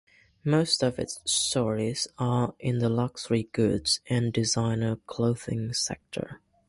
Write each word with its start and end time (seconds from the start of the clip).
Most 0.43 0.81
of 0.81 0.97
its 0.97 1.19
stores 1.31 2.07
are 2.17 2.55
in 2.57 2.79
the 2.79 2.89
luxury 2.89 3.49
goods 3.53 3.99
and 4.09 4.33
designer 4.33 4.95
clothing 5.05 5.73
sector. 5.73 6.41